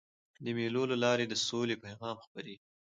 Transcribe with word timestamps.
د 0.43 0.45
مېلو 0.57 0.83
له 0.91 0.97
لاري 1.03 1.25
د 1.27 1.33
سولي 1.47 1.75
پیغام 1.83 2.15
خپرېږي. 2.25 2.65